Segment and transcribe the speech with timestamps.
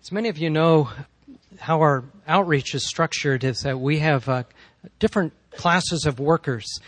[0.00, 0.88] As many of you know,
[1.58, 4.44] how our outreach is structured is that we have uh,
[5.00, 6.78] different classes of workers.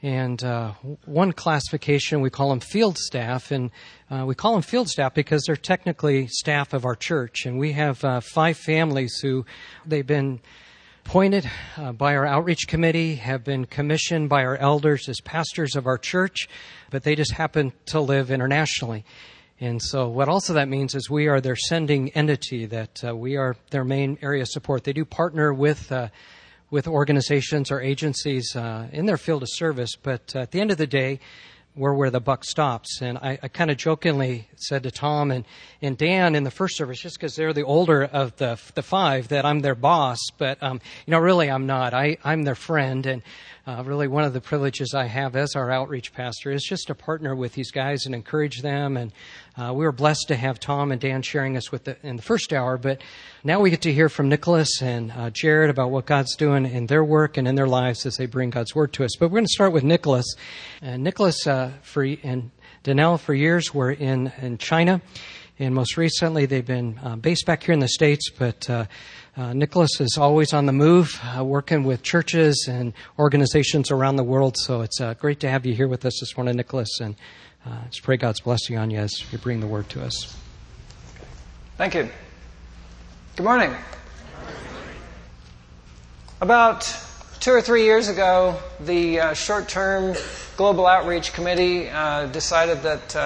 [0.00, 0.72] And uh,
[1.04, 3.50] one classification, we call them field staff.
[3.50, 3.70] And
[4.10, 7.46] uh, we call them field staff because they're technically staff of our church.
[7.46, 9.44] And we have uh, five families who
[9.84, 10.40] they've been
[11.04, 15.86] appointed uh, by our outreach committee, have been commissioned by our elders as pastors of
[15.86, 16.48] our church,
[16.90, 19.04] but they just happen to live internationally.
[19.62, 23.36] And so, what also that means is we are their sending entity, that uh, we
[23.36, 24.82] are their main area of support.
[24.82, 26.08] They do partner with, uh,
[26.72, 30.78] with organizations or agencies uh, in their field of service, but at the end of
[30.78, 31.20] the day,
[31.76, 33.00] we're where the buck stops.
[33.02, 35.44] And I, I kind of jokingly said to Tom and,
[35.80, 39.28] and Dan in the first service, just because they're the older of the, the five,
[39.28, 40.18] that I'm their boss.
[40.38, 41.94] But, um, you know, really I'm not.
[41.94, 43.06] I, I'm their friend.
[43.06, 43.22] And
[43.64, 46.96] uh, really, one of the privileges I have as our outreach pastor is just to
[46.96, 48.96] partner with these guys and encourage them.
[48.96, 49.12] And
[49.56, 52.22] uh, we were blessed to have Tom and Dan sharing us with the, in the
[52.22, 53.00] first hour, but
[53.44, 56.86] now we get to hear from Nicholas and uh, Jared about what God's doing in
[56.86, 59.14] their work and in their lives as they bring God's word to us.
[59.14, 60.34] But we're going to start with Nicholas.
[60.80, 62.50] And Nicholas uh, for, and
[62.82, 65.00] Danelle for years were in in China,
[65.60, 68.88] and most recently they've been uh, based back here in the states, but.
[69.34, 74.22] Uh, Nicholas is always on the move, uh, working with churches and organizations around the
[74.22, 74.58] world.
[74.58, 77.00] So it's uh, great to have you here with us this morning, Nicholas.
[77.00, 77.16] And
[77.64, 80.36] uh, just pray God's blessing on you as you bring the word to us.
[81.78, 82.10] Thank you.
[83.36, 83.74] Good morning.
[86.42, 86.94] About
[87.40, 90.14] two or three years ago, the uh, short term
[90.58, 93.16] Global Outreach Committee uh, decided that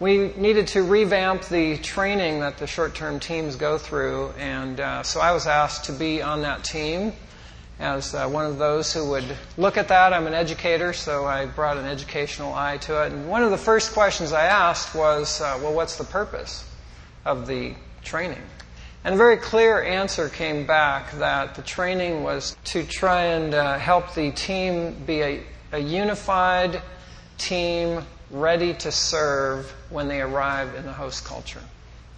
[0.00, 5.02] we needed to revamp the training that the short term teams go through, and uh,
[5.02, 7.12] so I was asked to be on that team
[7.78, 10.12] as uh, one of those who would look at that.
[10.12, 13.12] I'm an educator, so I brought an educational eye to it.
[13.12, 16.68] And one of the first questions I asked was, uh, well, what's the purpose
[17.24, 18.42] of the training?
[19.04, 23.78] And a very clear answer came back that the training was to try and uh,
[23.78, 26.80] help the team be a, a unified
[27.38, 28.02] team
[28.34, 31.62] ready to serve when they arrive in the host culture.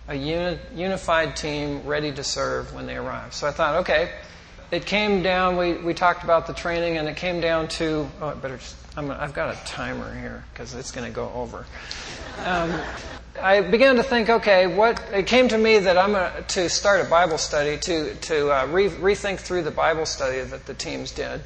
[0.09, 3.35] A uni- unified team ready to serve when they arrive.
[3.35, 4.11] So I thought, okay,
[4.71, 8.29] it came down, we, we talked about the training, and it came down to, oh,
[8.29, 11.67] I better just, i have got a timer here because it's going to go over.
[12.45, 12.73] Um,
[13.41, 17.05] I began to think, okay, what, it came to me that I'm a, to start
[17.05, 21.13] a Bible study, to, to uh, re, rethink through the Bible study that the teams
[21.13, 21.43] did.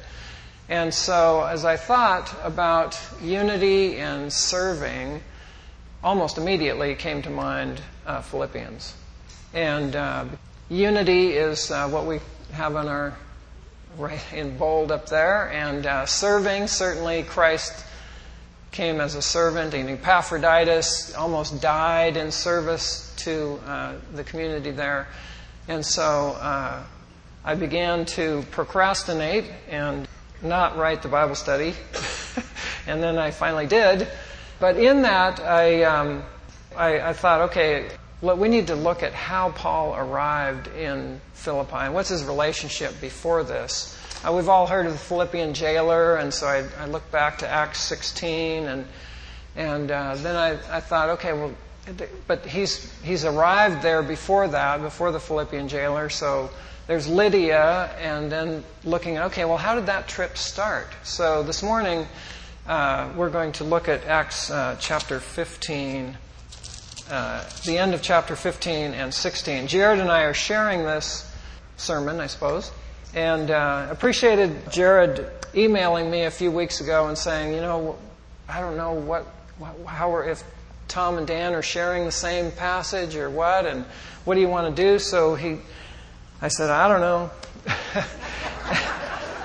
[0.69, 5.21] And so, as I thought about unity and serving,
[6.03, 8.95] almost immediately came to mind uh, Philippians.
[9.53, 10.25] And uh,
[10.69, 12.19] unity is uh, what we
[12.53, 13.15] have on our
[13.97, 17.85] right in bold up there, and uh, serving certainly Christ
[18.71, 25.07] came as a servant, and Epaphroditus almost died in service to uh, the community there.
[25.67, 26.81] And so uh,
[27.43, 30.07] I began to procrastinate and
[30.41, 31.73] not write the Bible study.
[32.87, 34.07] and then I finally did.
[34.59, 36.23] But in that, I, um,
[36.75, 37.89] I, I, thought, okay,
[38.21, 42.99] look, we need to look at how Paul arrived in Philippi and what's his relationship
[43.01, 43.97] before this.
[44.23, 47.47] Uh, we've all heard of the Philippian jailer, and so I, I looked back to
[47.47, 48.85] Acts 16, and,
[49.55, 51.51] and uh, then I, I thought, okay, well,
[52.27, 56.51] but he's, he's arrived there before that, before the Philippian jailer, so
[56.87, 60.87] there's Lydia, and then looking at, okay, well, how did that trip start?
[61.03, 62.07] So this morning,
[62.67, 66.17] uh, we're going to look at Acts uh, chapter 15,
[67.09, 69.67] uh, the end of chapter 15 and 16.
[69.67, 71.31] Jared and I are sharing this
[71.77, 72.71] sermon, I suppose,
[73.13, 77.97] and uh, appreciated Jared emailing me a few weeks ago and saying, you know,
[78.49, 79.27] I don't know what,
[79.85, 80.43] how or if
[80.87, 83.85] Tom and Dan are sharing the same passage or what, and
[84.25, 84.99] what do you want to do?
[84.99, 85.57] So he
[86.41, 87.29] I said, I don't know.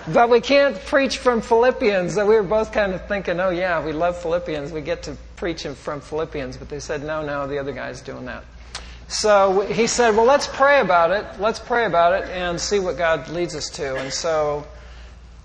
[0.13, 2.15] but we can't preach from Philippians.
[2.15, 4.73] So we were both kind of thinking, oh, yeah, we love Philippians.
[4.73, 6.57] We get to preach from Philippians.
[6.57, 8.45] But they said, no, no, the other guy's doing that.
[9.09, 11.39] So he said, well, let's pray about it.
[11.39, 13.97] Let's pray about it and see what God leads us to.
[13.97, 14.67] And so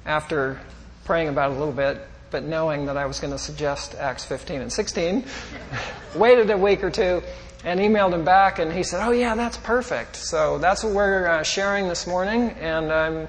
[0.05, 0.59] after
[1.03, 4.23] praying about it a little bit, but knowing that I was going to suggest Acts
[4.23, 5.25] 15 and 16,
[6.15, 7.21] waited a week or two
[7.63, 11.27] and emailed him back, and he said, "Oh yeah, that's perfect." So that's what we're
[11.27, 13.27] uh, sharing this morning, and I'm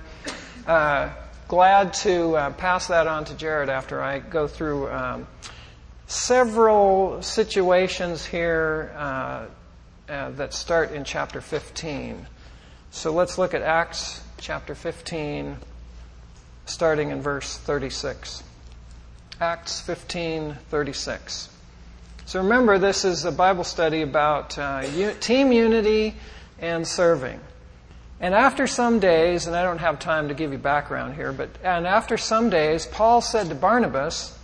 [0.66, 1.10] uh,
[1.48, 5.26] glad to uh, pass that on to Jared after I go through um,
[6.06, 9.46] several situations here uh,
[10.08, 12.26] uh, that start in chapter 15.
[12.90, 15.56] So let's look at Acts chapter 15,
[16.66, 18.42] starting in verse 36.
[19.40, 21.48] Acts 15, 36.
[22.32, 24.84] So remember, this is a Bible study about uh,
[25.20, 26.14] team unity
[26.58, 27.38] and serving.
[28.20, 31.50] And after some days, and I don't have time to give you background here, but
[31.62, 34.34] and after some days, Paul said to Barnabas,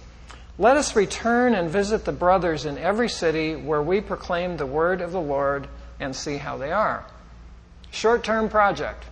[0.58, 5.00] Let us return and visit the brothers in every city where we proclaim the word
[5.00, 5.66] of the Lord
[5.98, 7.06] and see how they are.
[7.90, 9.02] Short term project.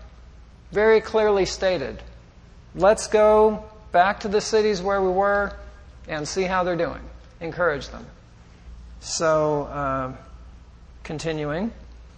[0.70, 2.02] Very clearly stated.
[2.74, 5.56] Let's go back to the cities where we were
[6.08, 7.00] and see how they're doing.
[7.40, 8.04] Encourage them.
[9.06, 10.12] So, uh,
[11.04, 11.70] continuing.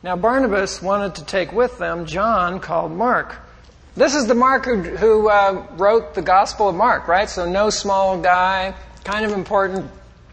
[0.02, 3.37] Now, Barnabas wanted to take with them John called Mark.
[3.94, 7.29] This is the Mark who, who uh, wrote the Gospel of Mark, right?
[7.29, 8.75] So, no small guy,
[9.05, 9.90] kind of important,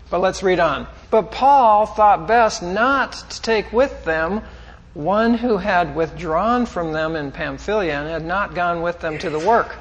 [0.09, 0.87] but let's read on.
[1.11, 4.41] But Paul thought best not to take with them
[4.93, 9.29] one who had withdrawn from them in Pamphylia and had not gone with them to
[9.29, 9.75] the work.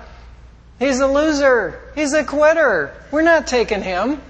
[0.80, 1.92] He's a loser.
[1.94, 2.92] He's a quitter.
[3.12, 4.20] We're not taking him.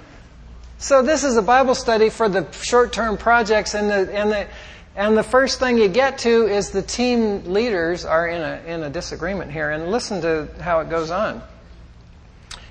[0.78, 4.48] So this is a Bible study for the short-term projects and the, and the,
[4.96, 8.82] and the first thing you get to is the team leaders are in a, in
[8.82, 9.70] a disagreement here.
[9.70, 11.42] And listen to how it goes on.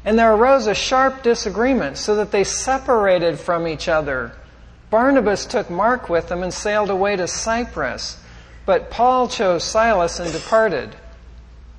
[0.05, 4.33] And there arose a sharp disagreement so that they separated from each other.
[4.89, 8.17] Barnabas took Mark with him and sailed away to Cyprus.
[8.65, 10.95] But Paul chose Silas and departed.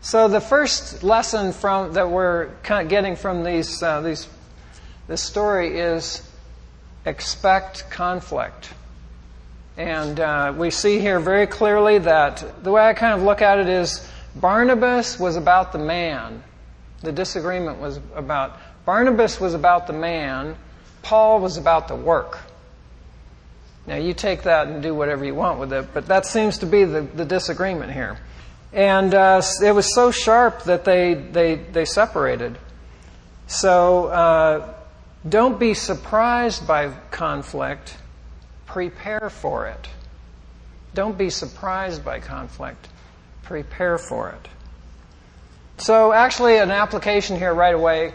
[0.01, 4.29] So the first lesson from, that we're getting from these, uh, these,
[5.07, 6.29] this story is
[7.05, 8.73] expect conflict.
[9.77, 13.59] And uh, we see here very clearly that the way I kind of look at
[13.59, 16.43] it is Barnabas was about the man.
[17.03, 20.57] The disagreement was about Barnabas was about the man,
[21.03, 22.39] Paul was about the work.
[23.87, 26.67] Now you take that and do whatever you want with it, but that seems to
[26.67, 28.19] be the, the disagreement here.
[28.73, 32.59] And uh, it was so sharp that they, they, they separated.
[33.47, 34.75] So uh,
[35.29, 37.97] don't be surprised by conflict
[38.75, 39.89] prepare for it.
[40.95, 42.89] Don't be surprised by conflict.
[43.45, 44.49] Prepare for it.
[45.79, 48.15] So, actually, an application here right away.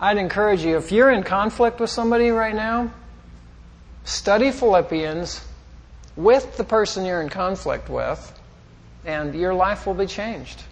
[0.00, 2.90] I'd encourage you, if you're in conflict with somebody right now,
[4.04, 5.44] study Philippians
[6.16, 8.40] with the person you're in conflict with,
[9.04, 10.62] and your life will be changed.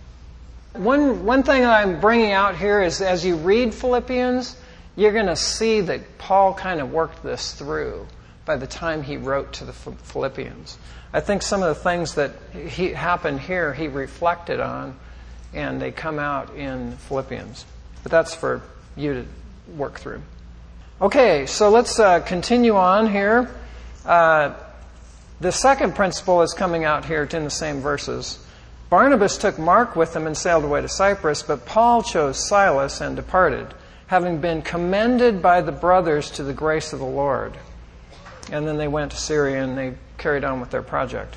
[0.72, 4.56] One, one thing that I'm bringing out here is as you read Philippians,
[4.96, 8.06] you're going to see that Paul kind of worked this through
[8.44, 10.78] by the time he wrote to the Philippians.
[11.12, 14.96] I think some of the things that he, happened here he reflected on,
[15.54, 17.64] and they come out in Philippians.
[18.02, 18.62] But that's for
[18.96, 19.26] you to
[19.76, 20.22] work through.
[21.00, 23.54] Okay, so let's uh, continue on here.
[24.04, 24.54] Uh,
[25.40, 28.38] the second principle is coming out here in the same verses.
[28.88, 33.16] Barnabas took Mark with him and sailed away to Cyprus, but Paul chose Silas and
[33.16, 33.74] departed,
[34.06, 37.56] having been commended by the brothers to the grace of the Lord
[38.50, 41.36] and then they went to Syria and they carried on with their project.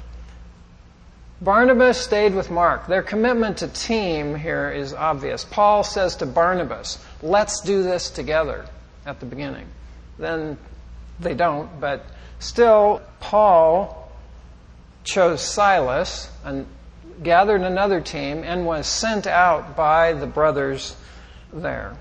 [1.42, 2.88] Barnabas stayed with Mark.
[2.88, 5.46] Their commitment to team here is obvious.
[5.46, 8.66] Paul says to Barnabas, let's do this together
[9.06, 9.68] at the beginning.
[10.18, 10.58] Then
[11.20, 12.06] they don't, but
[12.40, 14.12] still, Paul
[15.06, 16.68] chose Silas and
[17.24, 20.96] gathered another team and was sent out by the brothers
[21.54, 21.96] there.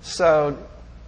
[0.00, 0.56] So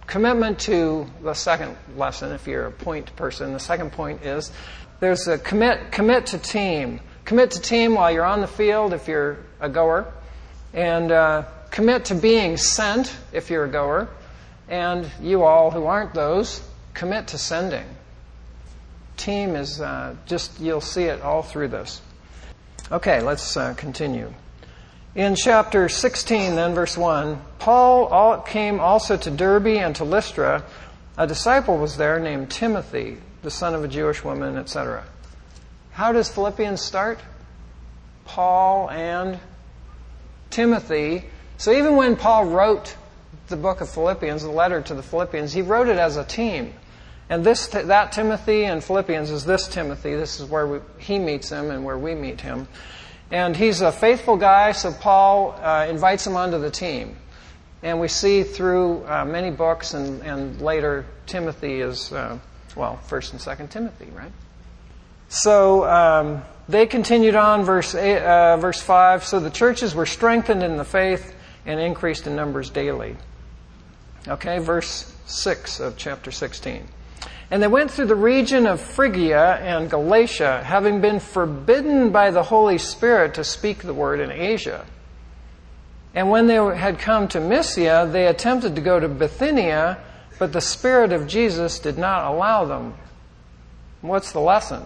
[0.07, 4.51] commitment to the second lesson, if you're a point person, the second point is
[4.99, 6.99] there's a commit, commit to team.
[7.25, 10.11] Commit to team while you're on the field if you're a goer,
[10.73, 14.09] and uh, commit to being sent if you're a goer,
[14.67, 16.61] and you all who aren't those,
[16.93, 17.85] commit to sending.
[19.17, 22.01] Team is uh, just, you'll see it all through this.
[22.91, 24.33] Okay, let's uh, continue.
[25.13, 30.63] In chapter 16, then, verse 1, Paul came also to Derbe and to Lystra.
[31.17, 35.03] A disciple was there named Timothy, the son of a Jewish woman, etc.
[35.91, 37.19] How does Philippians start?
[38.23, 39.37] Paul and
[40.49, 41.25] Timothy.
[41.57, 42.95] So even when Paul wrote
[43.47, 46.73] the book of Philippians, the letter to the Philippians, he wrote it as a team.
[47.29, 50.15] And this, that Timothy and Philippians is this Timothy.
[50.15, 52.69] This is where we, he meets him and where we meet him.
[53.31, 57.15] And he's a faithful guy, so Paul uh, invites him onto the team.
[57.81, 62.37] And we see through uh, many books, and, and later Timothy is, uh,
[62.75, 64.31] well, 1st and 2nd Timothy, right?
[65.29, 69.23] So um, they continued on, verse, eight, uh, verse 5.
[69.23, 71.33] So the churches were strengthened in the faith
[71.65, 73.15] and increased in numbers daily.
[74.27, 76.85] Okay, verse 6 of chapter 16.
[77.49, 82.43] And they went through the region of Phrygia and Galatia, having been forbidden by the
[82.43, 84.85] Holy Spirit to speak the word in Asia.
[86.13, 89.97] And when they had come to Mysia, they attempted to go to Bithynia,
[90.39, 92.95] But the Spirit of Jesus did not allow them.
[94.01, 94.81] What's the lesson?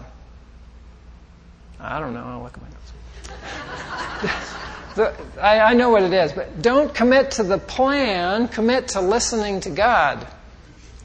[1.80, 2.26] I don't know.
[2.26, 4.56] I'll look at my notes.
[4.96, 9.02] the, I, I know what it is, but don't commit to the plan, commit to
[9.02, 10.28] listening to God.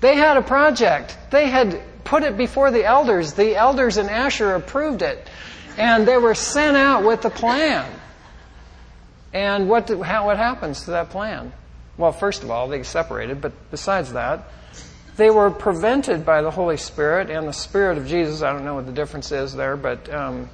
[0.01, 1.17] They had a project.
[1.31, 3.35] They had put it before the elders.
[3.35, 5.29] The elders in Asher approved it.
[5.77, 7.91] And they were sent out with the plan.
[9.33, 11.53] And what, how, what happens to that plan?
[11.97, 14.49] Well, first of all, they separated, but besides that,
[15.17, 18.43] they were prevented by the Holy Spirit and the Spirit of Jesus.
[18.43, 20.49] I don't know what the difference is there, but um,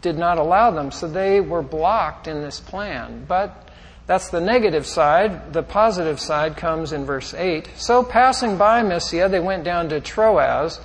[0.00, 0.90] did not allow them.
[0.90, 3.24] So they were blocked in this plan.
[3.28, 3.61] But
[4.06, 5.52] that's the negative side.
[5.52, 7.70] The positive side comes in verse 8.
[7.76, 10.80] So passing by Mysia, they went down to Troas,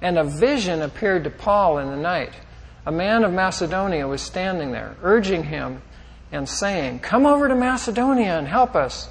[0.00, 2.32] and a vision appeared to Paul in the night.
[2.86, 5.82] A man of Macedonia was standing there, urging him
[6.32, 9.08] and saying, Come over to Macedonia and help us.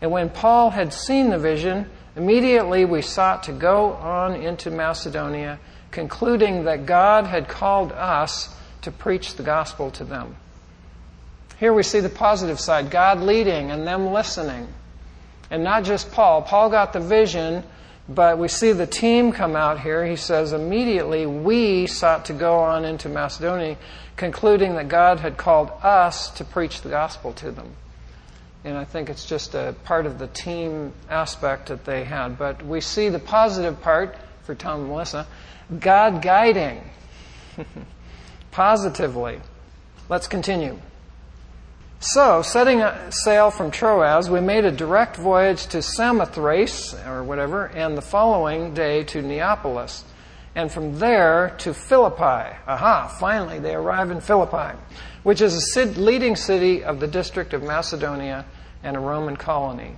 [0.00, 5.58] And when Paul had seen the vision, immediately we sought to go on into Macedonia,
[5.90, 10.36] concluding that God had called us to preach the gospel to them.
[11.62, 14.66] Here we see the positive side God leading and them listening.
[15.48, 16.42] And not just Paul.
[16.42, 17.62] Paul got the vision,
[18.08, 20.04] but we see the team come out here.
[20.04, 23.76] He says, immediately we sought to go on into Macedonia,
[24.16, 27.76] concluding that God had called us to preach the gospel to them.
[28.64, 32.38] And I think it's just a part of the team aspect that they had.
[32.38, 35.28] But we see the positive part for Tom and Melissa
[35.78, 36.82] God guiding
[38.50, 39.38] positively.
[40.08, 40.80] Let's continue.
[42.04, 47.96] So, setting sail from Troas, we made a direct voyage to Samothrace, or whatever, and
[47.96, 50.02] the following day to Neapolis,
[50.56, 52.56] and from there to Philippi.
[52.66, 54.76] Aha, finally they arrive in Philippi,
[55.22, 58.46] which is a leading city of the district of Macedonia
[58.82, 59.94] and a Roman colony.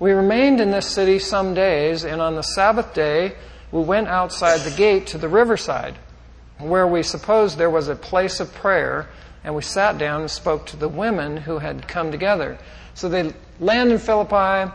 [0.00, 3.36] We remained in this city some days, and on the Sabbath day
[3.70, 5.94] we went outside the gate to the riverside,
[6.58, 9.08] where we supposed there was a place of prayer
[9.44, 12.58] and we sat down and spoke to the women who had come together.
[12.94, 14.72] So they land in Philippi,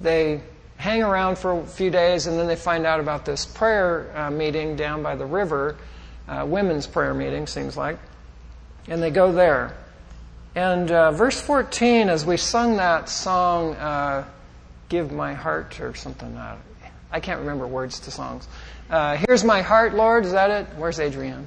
[0.00, 0.40] they
[0.76, 4.30] hang around for a few days, and then they find out about this prayer uh,
[4.30, 5.76] meeting down by the river,
[6.26, 7.98] uh, women's prayer meeting, seems like,
[8.88, 9.76] and they go there.
[10.54, 14.24] And uh, verse 14, as we sung that song, uh,
[14.88, 16.36] Give My Heart, or something,
[17.12, 18.48] I can't remember words to songs.
[18.88, 20.66] Uh, Here's My Heart, Lord, is that it?
[20.76, 21.46] Where's Adrienne?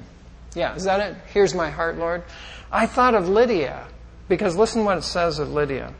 [0.54, 1.16] Yeah, is that it?
[1.32, 2.22] Here's my heart, Lord.
[2.70, 3.86] I thought of Lydia,
[4.28, 5.92] because listen what it says of Lydia.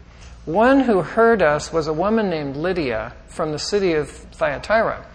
[0.45, 5.07] One who heard us was a woman named Lydia from the city of Thyatira,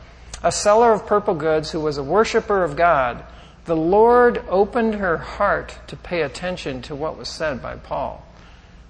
[0.44, 3.24] a seller of purple goods who was a worshiper of God.
[3.66, 8.26] The Lord opened her heart to pay attention to what was said by Paul.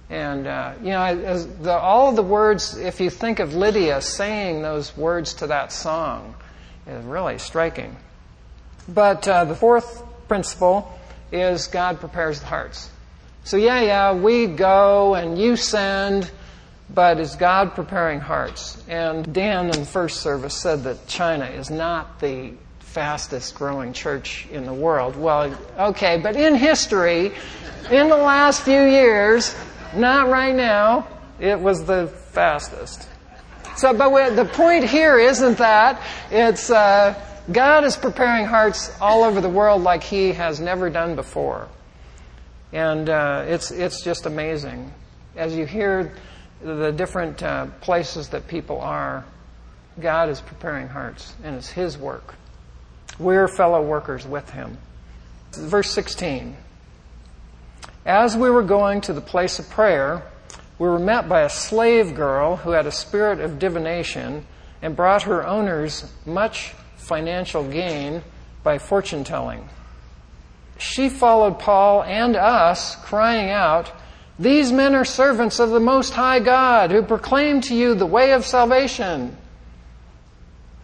[0.09, 4.61] And, uh, you know, the, all of the words, if you think of Lydia saying
[4.61, 6.33] those words to that song,
[6.87, 7.95] is really striking.
[8.87, 10.97] But uh, the fourth principle
[11.31, 12.89] is God prepares the hearts.
[13.43, 16.29] So, yeah, yeah, we go and you send,
[16.93, 18.81] but is God preparing hearts?
[18.87, 24.47] And Dan in the first service said that China is not the fastest growing church
[24.51, 25.15] in the world.
[25.15, 27.31] Well, okay, but in history,
[27.91, 29.55] in the last few years,
[29.95, 31.07] not right now,
[31.39, 33.07] it was the fastest.
[33.77, 36.01] So, but the point here isn't that.
[36.31, 37.13] It's, uh,
[37.51, 41.67] God is preparing hearts all over the world like He has never done before.
[42.71, 44.93] And uh, it's, it's just amazing.
[45.35, 46.13] As you hear
[46.61, 49.25] the different uh, places that people are,
[49.99, 52.35] God is preparing hearts, and it's His work.
[53.17, 54.77] We're fellow workers with Him.
[55.53, 56.55] Verse 16.
[58.05, 60.21] As we were going to the place of prayer,
[60.77, 64.45] we were met by a slave girl who had a spirit of divination
[64.83, 68.21] and brought her owners much financial gain
[68.63, 69.67] by fortune telling.
[70.77, 73.91] She followed Paul and us, crying out,
[74.37, 78.31] These men are servants of the Most High God who proclaim to you the way
[78.31, 79.35] of salvation.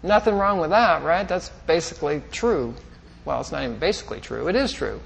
[0.04, 1.28] Nothing wrong with that, right?
[1.28, 2.76] That's basically true.
[3.24, 5.00] Well, it's not even basically true, it is true.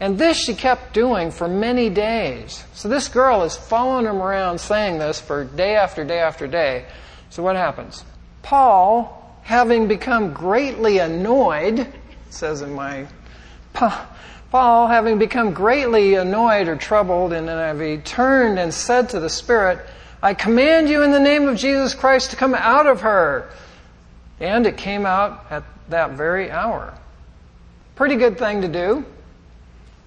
[0.00, 2.64] And this she kept doing for many days.
[2.74, 6.86] So this girl is following him around saying this for day after day after day.
[7.30, 8.04] So what happens?
[8.42, 11.86] Paul having become greatly annoyed,
[12.28, 13.06] says in my
[13.72, 19.78] Paul, having become greatly annoyed or troubled in NIV, turned and said to the Spirit,
[20.22, 23.48] I command you in the name of Jesus Christ to come out of her.
[24.38, 26.92] And it came out at that very hour.
[27.94, 29.06] Pretty good thing to do.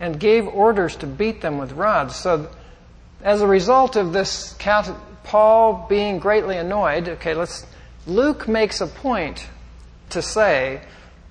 [0.00, 2.16] and gave orders to beat them with rods.
[2.16, 2.48] So,
[3.22, 4.54] as a result of this,
[5.24, 7.66] Paul being greatly annoyed, okay, let's,
[8.06, 9.46] Luke makes a point
[10.10, 10.82] to say,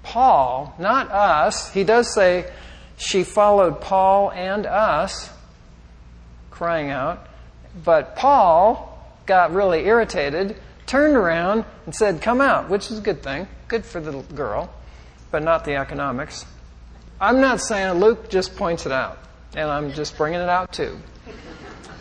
[0.01, 2.51] Paul, not us, he does say,
[2.97, 5.29] she followed Paul and us,
[6.51, 7.27] crying out,
[7.83, 8.89] but Paul
[9.25, 10.55] got really irritated,
[10.85, 14.69] turned around and said, Come out, which is a good thing, good for the girl,
[15.31, 16.45] but not the economics.
[17.19, 19.17] I'm not saying Luke just points it out,
[19.55, 20.97] and I'm just bringing it out too.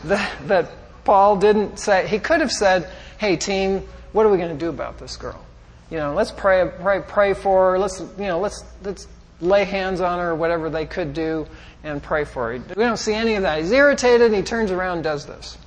[0.05, 0.71] That, that
[1.05, 2.89] Paul didn't say, he could have said,
[3.19, 5.45] hey team, what are we going to do about this girl?
[5.91, 7.79] You know, let's pray, pray, pray for her.
[7.79, 9.07] Let's, you know, let's, let's
[9.41, 11.47] lay hands on her whatever they could do
[11.85, 12.59] and pray for her.
[12.59, 13.61] We don't see any of that.
[13.61, 15.59] He's irritated and he turns around and does this.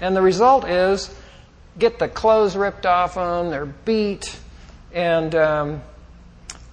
[0.00, 1.14] And the result is
[1.78, 4.38] get the clothes ripped off them, they're beat,
[4.92, 5.82] and um,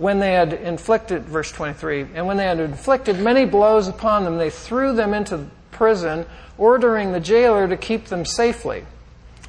[0.02, 4.40] when they had inflicted, verse 23, and when they had inflicted many blows upon them,
[4.40, 6.26] they threw them into prison,
[6.58, 8.84] ordering the jailer to keep them safely.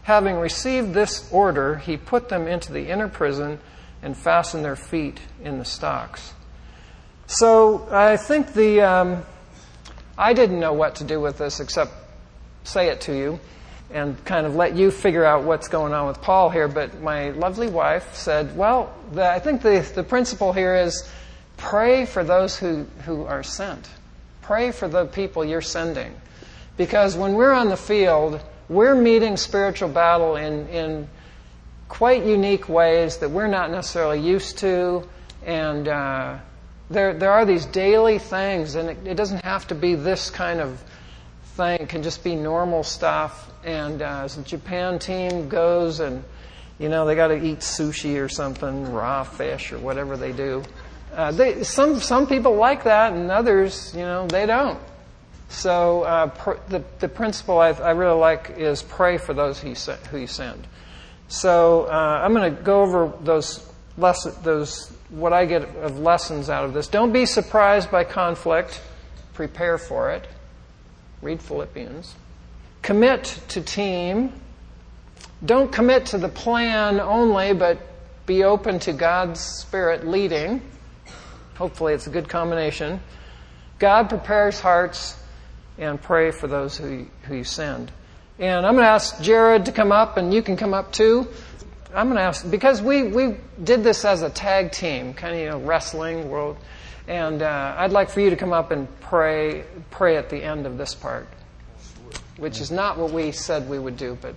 [0.02, 3.60] Having received this order, he put them into the inner prison
[4.02, 6.34] and fastened their feet in the stocks.
[7.26, 9.22] So I think the, um,
[10.18, 11.94] I didn't know what to do with this except
[12.64, 13.40] say it to you
[13.92, 16.68] and kind of let you figure out what's going on with Paul here.
[16.68, 21.08] But my lovely wife said, well, the, I think the, the principle here is
[21.56, 23.88] pray for those who, who are sent.
[24.40, 26.14] Pray for the people you're sending.
[26.76, 31.08] Because when we're on the field, we're meeting spiritual battle in, in
[31.88, 35.06] quite unique ways that we're not necessarily used to.
[35.44, 36.38] And uh,
[36.88, 40.60] there, there are these daily things, and it, it doesn't have to be this kind
[40.60, 40.82] of
[41.56, 41.80] thing.
[41.80, 43.51] It can just be normal stuff.
[43.64, 46.24] And uh, as the Japan team goes and,
[46.78, 50.62] you know, they got to eat sushi or something, raw fish or whatever they do.
[51.14, 54.78] Uh, they, some, some people like that and others, you know, they don't.
[55.48, 59.68] So uh, pr- the, the principle I, I, really like is pray for those who
[59.68, 59.74] you,
[60.10, 60.66] who you send.
[61.28, 66.48] So uh, I'm going to go over those lesson, those what I get of lessons
[66.48, 66.88] out of this.
[66.88, 68.80] Don't be surprised by conflict.
[69.34, 70.26] Prepare for it.
[71.20, 72.14] Read Philippians.
[72.82, 74.32] Commit to team.
[75.44, 77.78] Don't commit to the plan only, but
[78.26, 80.62] be open to God's Spirit leading.
[81.56, 83.00] Hopefully, it's a good combination.
[83.78, 85.16] God prepares hearts
[85.78, 87.90] and pray for those who, who you send.
[88.38, 91.28] And I'm going to ask Jared to come up, and you can come up too.
[91.94, 95.40] I'm going to ask, because we, we did this as a tag team, kind of,
[95.40, 96.56] you know, wrestling world.
[97.06, 100.66] And uh, I'd like for you to come up and pray, pray at the end
[100.66, 101.28] of this part,
[102.36, 104.34] which is not what we said we would do, but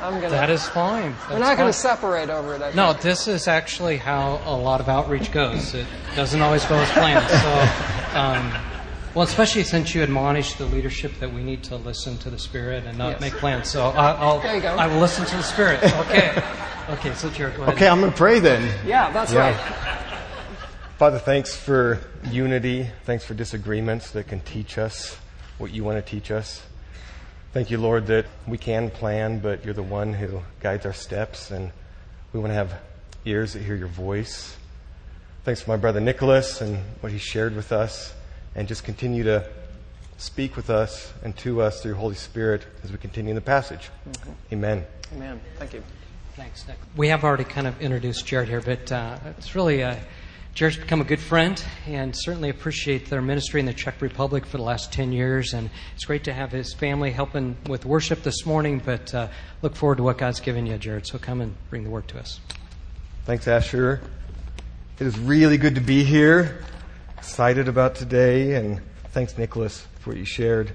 [0.00, 0.30] I'm going to.
[0.30, 1.12] That is fine.
[1.12, 2.62] That's we're not going to separate over it.
[2.62, 5.74] I no, this is actually how a lot of outreach goes.
[5.74, 7.28] It doesn't always go as planned.
[7.28, 8.52] So, um,
[9.14, 12.84] well, especially since you admonished the leadership that we need to listen to the Spirit
[12.84, 13.20] and not yes.
[13.20, 13.70] make plans.
[13.70, 15.82] So I'll, I'll I will listen to the Spirit.
[15.84, 16.42] Okay.
[16.90, 17.76] Okay, so Jared, go ahead.
[17.76, 18.62] Okay, I'm going to pray then.
[18.86, 19.38] Yeah, that's yeah.
[19.38, 20.14] right.
[20.98, 21.98] Father, thanks for
[22.30, 22.90] unity.
[23.04, 25.16] Thanks for disagreements that can teach us
[25.56, 26.62] what you want to teach us.
[27.54, 31.52] Thank you, Lord, that we can plan, but you're the one who guides our steps,
[31.52, 31.70] and
[32.32, 32.80] we want to have
[33.24, 34.56] ears that hear your voice.
[35.44, 38.12] Thanks for my brother Nicholas and what he shared with us,
[38.56, 39.48] and just continue to
[40.16, 43.88] speak with us and to us through Holy Spirit as we continue in the passage.
[44.08, 44.30] Mm-hmm.
[44.54, 44.86] Amen.
[45.14, 45.40] Amen.
[45.56, 45.84] Thank you.
[46.34, 46.78] Thanks, Nick.
[46.96, 50.00] We have already kind of introduced Jared here, but uh, it's really a
[50.54, 54.56] Jared's become a good friend and certainly appreciate their ministry in the Czech Republic for
[54.56, 55.52] the last 10 years.
[55.52, 59.26] And it's great to have his family helping with worship this morning, but uh,
[59.62, 61.08] look forward to what God's given you, Jared.
[61.08, 62.38] So come and bring the word to us.
[63.24, 64.00] Thanks, Asher.
[65.00, 66.64] It is really good to be here.
[67.18, 70.72] Excited about today, and thanks, Nicholas, for what you shared.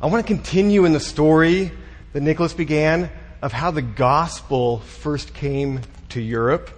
[0.00, 1.72] I want to continue in the story
[2.12, 3.10] that Nicholas began
[3.42, 6.70] of how the gospel first came to Europe.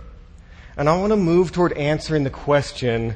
[0.81, 3.15] And I want to move toward answering the question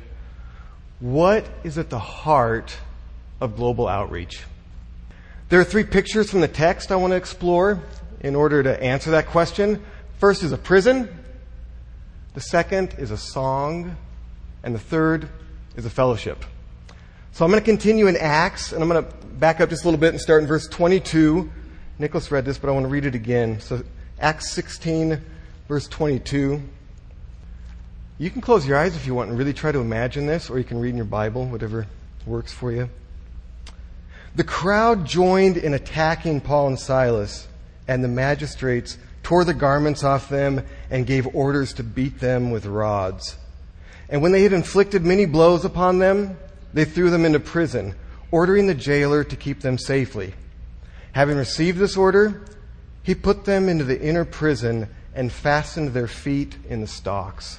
[1.01, 2.77] what is at the heart
[3.41, 4.43] of global outreach?
[5.49, 7.81] There are three pictures from the text I want to explore
[8.21, 9.83] in order to answer that question.
[10.19, 11.09] First is a prison,
[12.35, 13.97] the second is a song,
[14.63, 15.31] and the third
[15.75, 16.45] is a fellowship.
[17.33, 19.87] So I'm going to continue in Acts, and I'm going to back up just a
[19.87, 21.51] little bit and start in verse 22.
[21.99, 23.59] Nicholas read this, but I want to read it again.
[23.59, 23.83] So
[24.21, 25.19] Acts 16,
[25.67, 26.63] verse 22.
[28.17, 30.59] You can close your eyes if you want and really try to imagine this, or
[30.59, 31.89] you can read in your Bible, whatever
[32.25, 32.89] works for you.
[34.37, 37.49] The crowd joined in attacking Paul and Silas,
[37.89, 42.67] and the magistrates tore the garments off them and gave orders to beat them with
[42.67, 43.37] rods.
[44.09, 46.37] And when they had inflicted many blows upon them,
[46.73, 47.97] they threw them into prison,
[48.31, 50.35] ordering the jailer to keep them safely.
[51.13, 52.45] Having received this order,
[53.03, 57.59] he put them into the inner prison and fastened their feet in the stocks.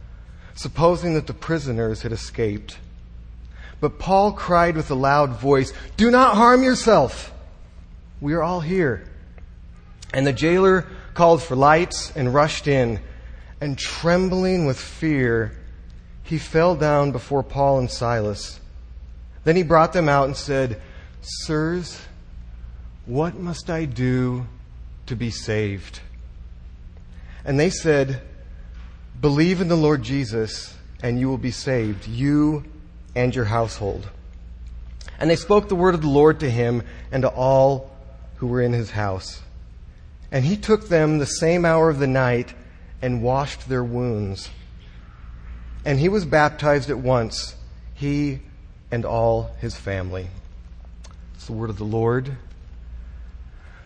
[0.55, 2.77] supposing that the prisoners had escaped.
[3.79, 7.33] But Paul cried with a loud voice, Do not harm yourself.
[8.19, 9.03] We are all here.
[10.13, 12.99] And the jailer called for lights and rushed in,
[13.59, 15.57] and trembling with fear,
[16.23, 18.59] he fell down before Paul and Silas.
[19.43, 20.81] Then he brought them out and said,
[21.21, 21.99] Sirs,
[23.05, 24.45] what must I do
[25.07, 25.99] to be saved?
[27.43, 28.21] And they said,
[29.21, 32.65] Believe in the Lord Jesus, and you will be saved, you
[33.15, 34.09] and your household.
[35.19, 36.81] And they spoke the word of the Lord to him
[37.11, 37.95] and to all
[38.37, 39.43] who were in his house.
[40.31, 42.55] And he took them the same hour of the night
[42.99, 44.49] and washed their wounds.
[45.85, 47.55] And he was baptized at once,
[47.93, 48.39] he
[48.89, 50.27] and all his family.
[51.35, 52.35] It's the word of the Lord.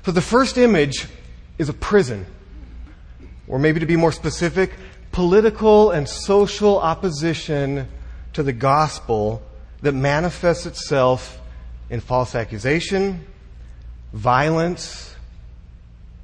[0.06, 1.08] So the first image
[1.58, 2.26] is a prison.
[3.48, 4.72] Or maybe to be more specific,
[5.16, 7.88] political and social opposition
[8.34, 9.42] to the gospel
[9.82, 11.40] that manifests itself
[11.90, 13.26] in false accusation,
[14.12, 15.16] violence,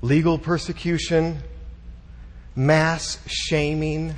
[0.01, 1.39] legal persecution,
[2.53, 4.13] mass shaming,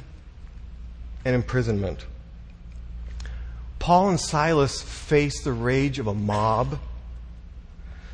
[1.24, 2.08] and imprisonment.
[3.78, 6.80] Paul and Silas faced the rage of a mob.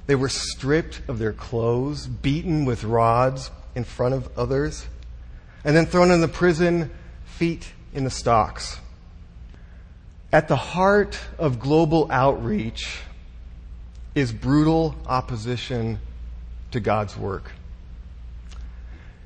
[0.07, 4.87] They were stripped of their clothes, beaten with rods in front of others
[5.63, 6.91] and then thrown in the prison,
[7.25, 8.79] feet in the stocks.
[10.31, 12.99] At the heart of global outreach
[14.15, 15.99] is brutal opposition
[16.71, 17.51] to God's work.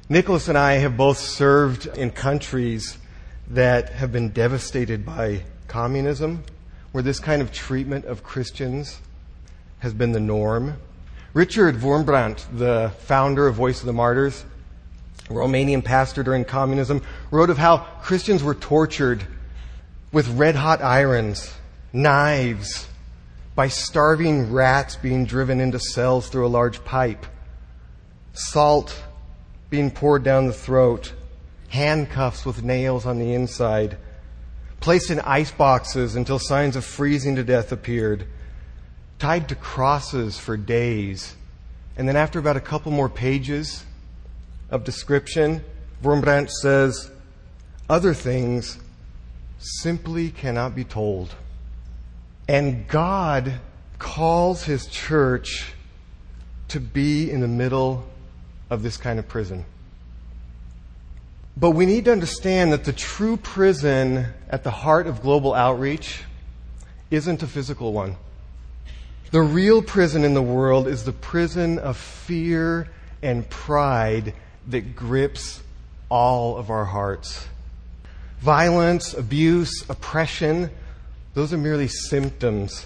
[0.10, 2.98] Nicholas and I have both served in countries
[3.50, 6.44] that have been devastated by communism,
[6.92, 9.00] where this kind of treatment of Christians
[9.80, 10.78] has been the norm.
[11.34, 14.46] Richard Wurmbrand, the founder of Voice of the Martyrs,
[15.30, 19.26] a Romanian pastor during communism, wrote of how Christians were tortured
[20.12, 21.54] with red hot irons,
[21.92, 22.88] knives,
[23.56, 27.26] by starving rats being driven into cells through a large pipe,
[28.34, 29.04] salt
[29.70, 31.14] being poured down the throat,
[31.70, 33.98] handcuffs with nails on the inside,
[34.80, 38.28] placed in ice boxes until signs of freezing to death appeared,
[39.18, 41.36] tied to crosses for days,
[41.96, 43.86] and then after about a couple more pages,
[44.74, 45.64] of description,
[46.02, 47.12] Wurmbrand says,
[47.88, 48.80] other things
[49.60, 51.36] simply cannot be told.
[52.48, 53.54] And God
[54.00, 55.74] calls his church
[56.70, 58.04] to be in the middle
[58.72, 59.64] of this kind of prison.
[61.56, 66.24] But we need to understand that the true prison at the heart of global outreach
[67.12, 68.16] isn't a physical one.
[69.30, 72.90] The real prison in the world is the prison of fear
[73.22, 74.34] and pride
[74.68, 75.62] that grips
[76.10, 77.48] all of our hearts.
[78.40, 80.70] Violence, abuse, oppression,
[81.34, 82.86] those are merely symptoms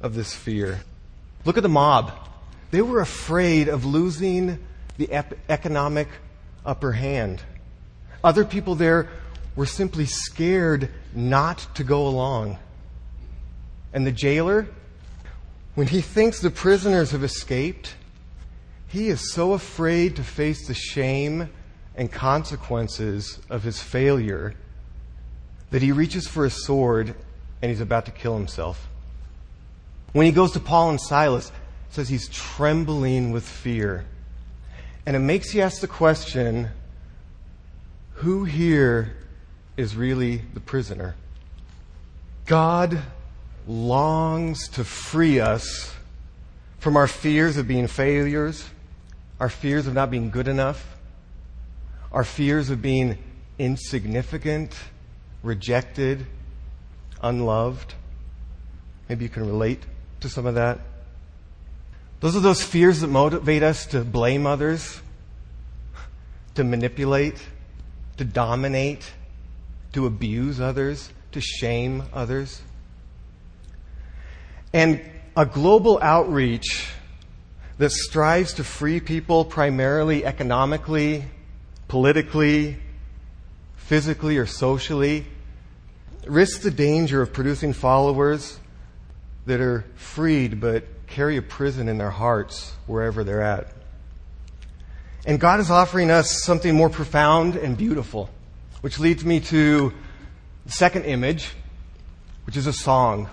[0.00, 0.80] of this fear.
[1.44, 2.12] Look at the mob.
[2.70, 4.58] They were afraid of losing
[4.98, 6.08] the ep- economic
[6.64, 7.42] upper hand.
[8.22, 9.08] Other people there
[9.56, 12.58] were simply scared not to go along.
[13.92, 14.68] And the jailer,
[15.74, 17.94] when he thinks the prisoners have escaped,
[18.90, 21.48] he is so afraid to face the shame
[21.94, 24.54] and consequences of his failure
[25.70, 27.14] that he reaches for a sword
[27.62, 28.88] and he's about to kill himself.
[30.12, 34.04] When he goes to Paul and Silas, it says he's trembling with fear.
[35.06, 36.70] And it makes you ask the question
[38.14, 39.14] who here
[39.76, 41.14] is really the prisoner?
[42.46, 43.00] God
[43.68, 45.94] longs to free us
[46.80, 48.68] from our fears of being failures,
[49.40, 50.98] our fears of not being good enough,
[52.12, 53.16] our fears of being
[53.58, 54.74] insignificant,
[55.42, 56.26] rejected,
[57.22, 57.94] unloved.
[59.08, 59.82] Maybe you can relate
[60.20, 60.78] to some of that.
[62.20, 65.00] Those are those fears that motivate us to blame others,
[66.54, 67.42] to manipulate,
[68.18, 69.10] to dominate,
[69.94, 72.60] to abuse others, to shame others.
[74.74, 75.00] And
[75.34, 76.90] a global outreach
[77.80, 81.24] that strives to free people primarily economically,
[81.88, 82.76] politically,
[83.74, 85.24] physically, or socially
[86.26, 88.58] risks the danger of producing followers
[89.46, 93.72] that are freed but carry a prison in their hearts wherever they're at.
[95.24, 98.28] And God is offering us something more profound and beautiful,
[98.82, 99.90] which leads me to
[100.66, 101.52] the second image,
[102.44, 103.30] which is a song.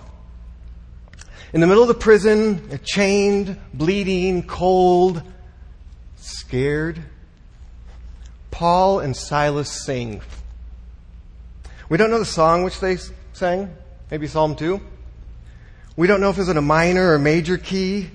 [1.52, 5.22] In the middle of the prison, chained, bleeding, cold,
[6.16, 7.02] scared,
[8.50, 10.20] Paul and Silas sing.
[11.88, 12.98] We don't know the song which they
[13.32, 13.74] sang,
[14.10, 14.78] maybe Psalm 2.
[15.96, 18.10] We don't know if it was in a minor or major key,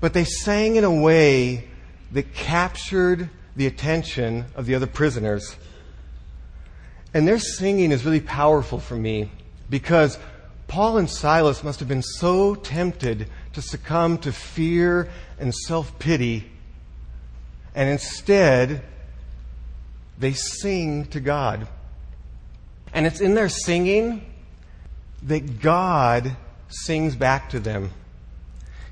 [0.00, 1.68] but they sang in a way
[2.12, 5.54] that captured the attention of the other prisoners.
[7.12, 9.30] And their singing is really powerful for me
[9.68, 10.18] because
[10.70, 16.48] Paul and Silas must have been so tempted to succumb to fear and self pity,
[17.74, 18.80] and instead,
[20.16, 21.66] they sing to God.
[22.94, 24.24] And it's in their singing
[25.24, 26.36] that God
[26.68, 27.90] sings back to them.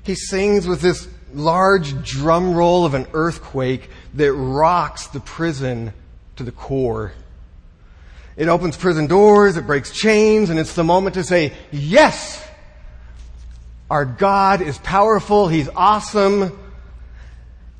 [0.03, 5.93] He sings with this large drum roll of an earthquake that rocks the prison
[6.35, 7.13] to the core.
[8.39, 12.41] It opens prison doors, it breaks chains, and it's the moment to say, yes!
[13.89, 16.57] Our God is powerful, He's awesome,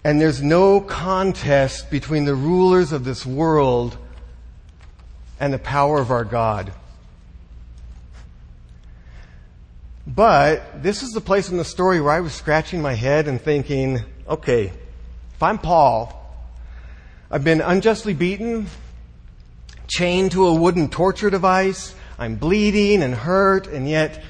[0.04, 3.98] and there's no contest between the rulers of this world
[5.40, 6.74] and the power of our God.
[10.06, 13.40] But this is the place in the story where I was scratching my head and
[13.40, 14.74] thinking, okay,
[15.36, 16.14] if I'm Paul,
[17.32, 18.68] I've been unjustly beaten,
[19.90, 21.94] chained to a wooden torture device.
[22.18, 24.24] I'm bleeding and hurt, and yet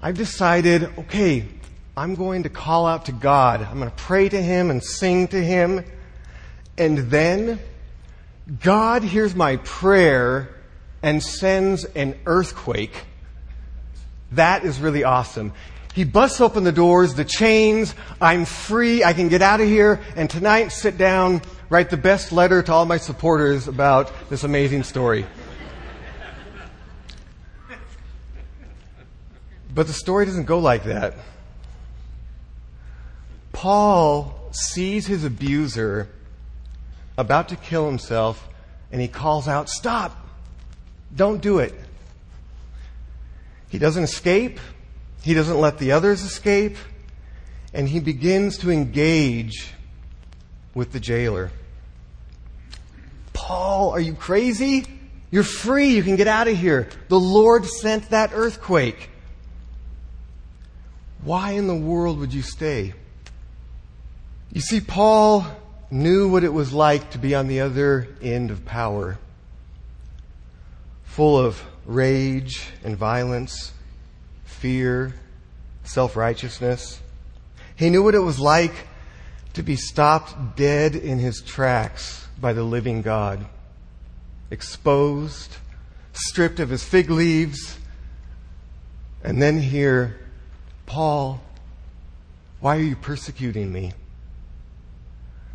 [0.00, 1.46] I've decided, okay,
[1.96, 3.62] I'm going to call out to God.
[3.62, 5.84] I'm going to pray to Him and sing to Him.
[6.78, 7.60] And then
[8.60, 10.54] God hears my prayer
[11.02, 13.04] and sends an earthquake.
[14.32, 15.52] That is really awesome.
[15.94, 20.00] He busts open the doors, the chains, I'm free, I can get out of here,
[20.16, 24.82] and tonight sit down write the best letter to all my supporters about this amazing
[24.82, 25.26] story.
[29.74, 31.14] But the story doesn't go like that.
[33.52, 36.08] Paul sees his abuser
[37.16, 38.48] about to kill himself
[38.92, 40.16] and he calls out, Stop!
[41.14, 41.74] Don't do it.
[43.68, 44.60] He doesn't escape.
[45.24, 46.76] He doesn't let the others escape.
[47.72, 49.72] And he begins to engage
[50.74, 51.50] with the jailer.
[53.32, 54.84] Paul, are you crazy?
[55.30, 55.96] You're free.
[55.96, 56.88] You can get out of here.
[57.08, 59.08] The Lord sent that earthquake.
[61.22, 62.92] Why in the world would you stay?
[64.52, 65.46] You see, Paul
[65.90, 69.18] knew what it was like to be on the other end of power,
[71.04, 73.72] full of rage and violence,
[74.64, 75.12] fear,
[75.82, 76.98] self righteousness.
[77.76, 78.72] He knew what it was like
[79.52, 83.44] to be stopped dead in his tracks by the living God,
[84.50, 85.58] exposed,
[86.14, 87.78] stripped of his fig leaves,
[89.22, 90.18] and then hear,
[90.86, 91.42] Paul,
[92.60, 93.92] why are you persecuting me?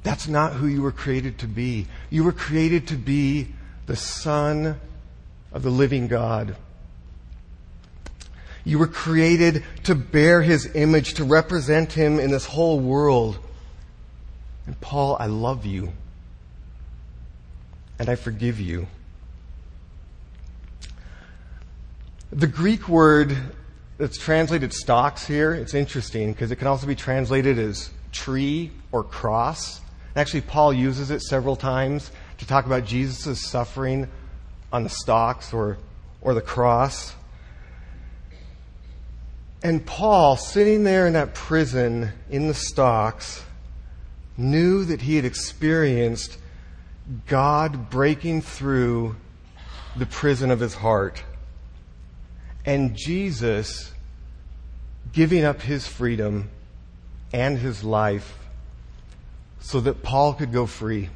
[0.03, 1.87] That's not who you were created to be.
[2.11, 3.55] You were created to be
[3.87, 4.79] the Son
[5.51, 6.55] of the living God.
[8.69, 13.39] You were created to bear His image, to represent Him in this whole world.
[14.67, 15.91] And Paul, I love you.
[17.97, 18.86] And I forgive you.
[22.32, 23.36] The Greek word
[23.97, 29.03] that's translated stocks here, it's interesting because it can also be translated as tree or
[29.03, 29.82] cross.
[30.15, 34.08] Actually, Paul uses it several times to talk about Jesus' suffering
[34.71, 35.79] on the stocks or,
[36.21, 37.15] or the cross.
[39.61, 43.43] And Paul, sitting there in that prison in the stocks,
[44.37, 46.37] knew that he had experienced
[47.27, 49.17] God breaking through
[49.97, 51.23] the prison of his heart.
[52.65, 53.91] And Jesus
[55.11, 56.49] giving up his freedom
[57.33, 58.37] and his life
[59.59, 61.09] so that Paul could go free,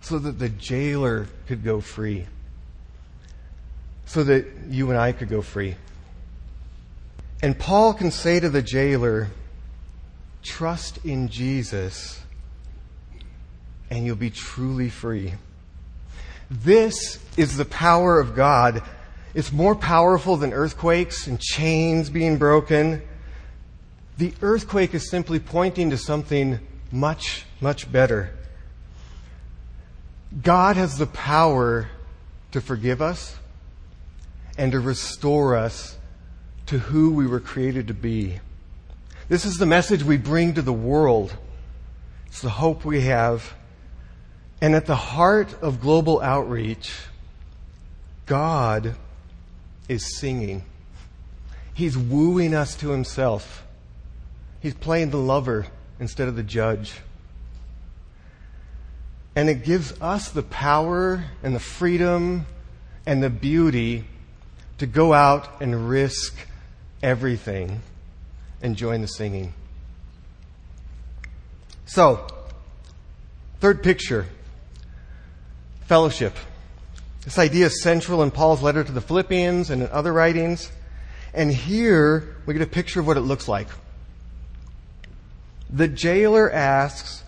[0.00, 2.26] so that the jailer could go free,
[4.06, 5.74] so that you and I could go free.
[7.42, 9.28] And Paul can say to the jailer,
[10.42, 12.20] Trust in Jesus,
[13.90, 15.34] and you'll be truly free.
[16.50, 18.82] This is the power of God.
[19.34, 23.02] It's more powerful than earthquakes and chains being broken.
[24.18, 26.58] The earthquake is simply pointing to something
[26.90, 28.34] much, much better.
[30.42, 31.88] God has the power
[32.52, 33.36] to forgive us
[34.58, 35.96] and to restore us
[36.70, 38.38] to who we were created to be.
[39.28, 41.36] This is the message we bring to the world.
[42.28, 43.54] It's the hope we have.
[44.60, 46.94] And at the heart of global outreach,
[48.24, 48.94] God
[49.88, 50.62] is singing.
[51.74, 53.66] He's wooing us to himself.
[54.60, 55.66] He's playing the lover
[55.98, 56.92] instead of the judge.
[59.34, 62.46] And it gives us the power and the freedom
[63.06, 64.04] and the beauty
[64.78, 66.46] to go out and risk
[67.02, 67.80] everything
[68.62, 69.54] and join the singing.
[71.86, 72.26] So,
[73.60, 74.26] third picture
[75.90, 76.36] fellowship.
[77.24, 80.70] This idea is central in Paul's letter to the Philippians and in other writings.
[81.34, 83.66] And here we get a picture of what it looks like.
[85.68, 87.24] The jailer asks,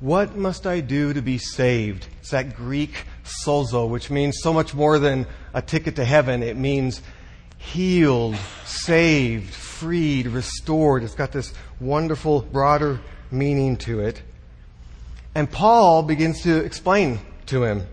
[0.00, 2.06] What must I do to be saved?
[2.20, 6.42] It's that Greek sozo, which means so much more than a ticket to heaven.
[6.42, 7.00] It means
[7.64, 11.02] healed, saved, freed, restored.
[11.02, 13.00] It's got this wonderful, broader
[13.30, 14.22] meaning to it.
[15.34, 17.86] And Paul begins to explain to him.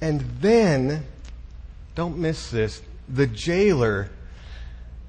[0.00, 1.06] And then,
[1.94, 4.10] don't miss this, the jailer,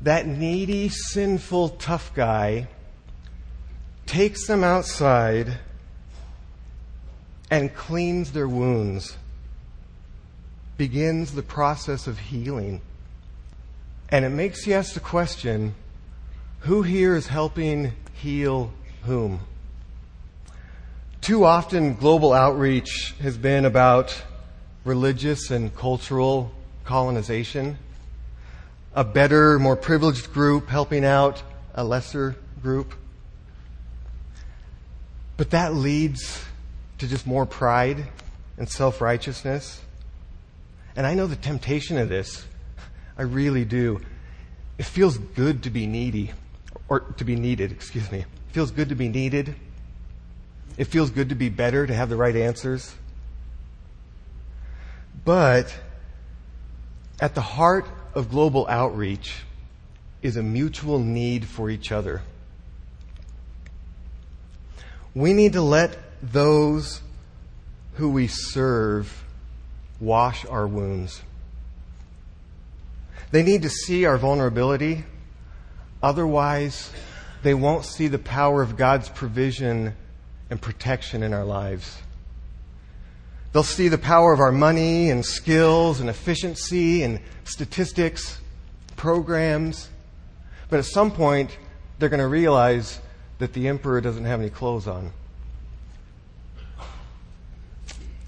[0.02, 2.68] that needy, sinful, tough guy,
[4.06, 5.60] takes them outside
[7.52, 9.18] and cleans their wounds,
[10.78, 12.82] begins the process of healing.
[14.12, 15.76] And it makes you ask the question
[16.62, 19.42] who here is helping heal whom?
[21.22, 24.24] Too often, global outreach has been about
[24.84, 26.52] religious and cultural
[26.86, 27.78] colonization,
[28.96, 31.44] a better, more privileged group helping out
[31.76, 32.94] a lesser group.
[35.38, 36.44] But that leads
[36.98, 38.06] to just more pride
[38.58, 39.82] and self righteousness.
[40.96, 42.46] And I know the temptation of this.
[43.20, 44.00] I really do.
[44.78, 46.32] It feels good to be needy,
[46.88, 48.20] or to be needed, excuse me.
[48.20, 49.56] It feels good to be needed.
[50.78, 52.96] It feels good to be better, to have the right answers.
[55.26, 55.78] But
[57.20, 59.44] at the heart of global outreach
[60.22, 62.22] is a mutual need for each other.
[65.14, 67.02] We need to let those
[67.96, 69.26] who we serve
[70.00, 71.22] wash our wounds.
[73.32, 75.04] They need to see our vulnerability.
[76.02, 76.92] Otherwise,
[77.44, 79.96] they won't see the power of God's provision
[80.50, 82.02] and protection in our lives.
[83.52, 88.40] They'll see the power of our money and skills and efficiency and statistics,
[88.96, 89.90] programs.
[90.70, 91.58] But at some point,
[91.98, 93.00] they're going to realize
[93.40, 95.12] that the emperor doesn't have any clothes on.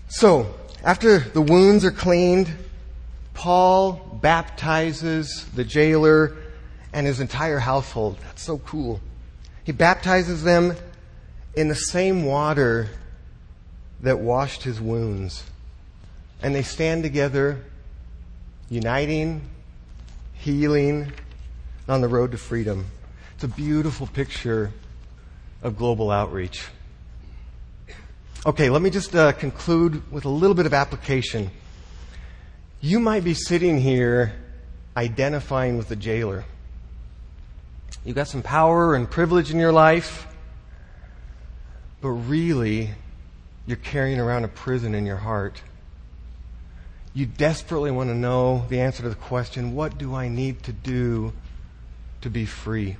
[0.07, 2.51] So, after the wounds are cleaned,
[3.41, 6.37] Paul baptizes the jailer
[6.93, 8.19] and his entire household.
[8.21, 9.01] That's so cool.
[9.63, 10.75] He baptizes them
[11.55, 12.91] in the same water
[14.01, 15.43] that washed his wounds.
[16.43, 17.65] And they stand together,
[18.69, 19.49] uniting,
[20.33, 21.11] healing,
[21.89, 22.85] on the road to freedom.
[23.33, 24.69] It's a beautiful picture
[25.63, 26.67] of global outreach.
[28.45, 31.49] Okay, let me just uh, conclude with a little bit of application.
[32.83, 34.33] You might be sitting here
[34.97, 36.45] identifying with the jailer.
[38.03, 40.25] You've got some power and privilege in your life,
[42.01, 42.89] but really,
[43.67, 45.61] you're carrying around a prison in your heart.
[47.13, 50.73] You desperately want to know the answer to the question what do I need to
[50.73, 51.33] do
[52.21, 52.97] to be free?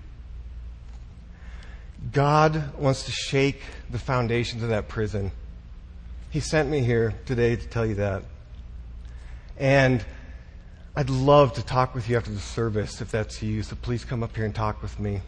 [2.11, 5.31] God wants to shake the foundations of that prison.
[6.29, 8.23] He sent me here today to tell you that.
[9.61, 10.03] And
[10.95, 14.23] I'd love to talk with you after the service if that's you, so please come
[14.23, 15.21] up here and talk with me.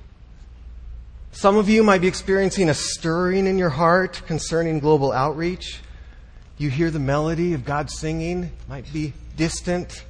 [1.31, 5.81] Some of you might be experiencing a stirring in your heart concerning global outreach.
[6.57, 10.03] You hear the melody of God singing, it might be distant.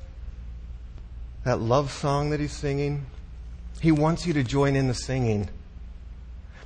[1.43, 3.05] That love song that He's singing.
[3.81, 5.49] He wants you to join in the singing.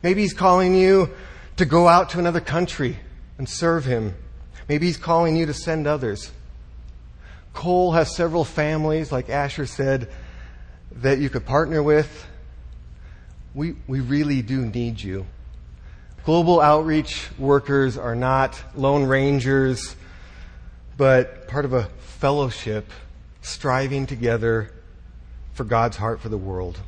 [0.04, 1.10] Maybe He's calling you
[1.56, 2.98] to go out to another country
[3.40, 4.14] and serve Him.
[4.70, 6.32] Maybe He's calling you to send others.
[7.58, 10.10] Cole has several families, like Asher said,
[10.92, 12.28] that you could partner with.
[13.56, 15.26] We, we really do need you.
[16.24, 19.96] Global outreach workers are not lone rangers,
[20.98, 21.86] but part of a
[22.20, 22.92] fellowship
[23.42, 24.72] striving together
[25.54, 26.80] for God's heart for the world.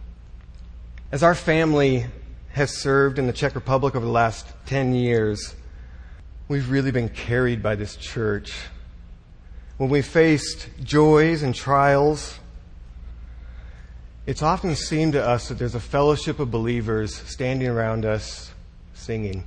[1.11, 2.05] As our family
[2.51, 5.55] has served in the Czech Republic over the last 10 years,
[6.47, 8.53] we've really been carried by this church.
[9.79, 12.37] When we faced joys and trials,
[14.25, 18.51] it's often seemed to us that there's a fellowship of believers standing around us
[18.93, 19.45] singing.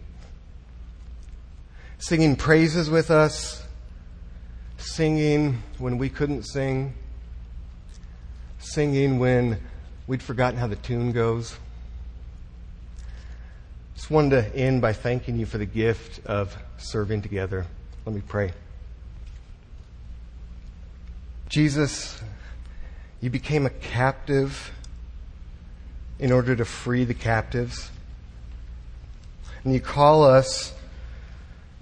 [1.98, 3.62] Singing praises with us,
[4.78, 6.94] singing when we couldn't sing,
[8.58, 9.60] singing when
[10.06, 11.58] we'd forgotten how the tune goes.
[13.96, 17.66] Just wanted to end by thanking you for the gift of serving together.
[18.06, 18.54] Let me pray.
[21.52, 22.18] Jesus,
[23.20, 24.72] you became a captive
[26.18, 27.90] in order to free the captives.
[29.62, 30.72] And you call us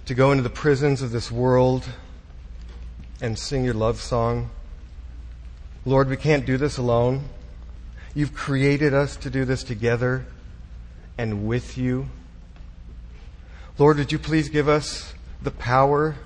[0.07, 1.87] to go into the prisons of this world
[3.21, 4.49] and sing your love song.
[5.85, 7.23] Lord, we can't do this alone.
[8.13, 10.25] You've created us to do this together
[11.17, 12.09] and with you.
[13.77, 16.17] Lord, would you please give us the power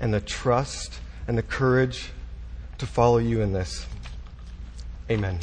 [0.00, 2.12] and the trust and the courage
[2.80, 3.86] to follow you in this?
[5.10, 5.38] Amen.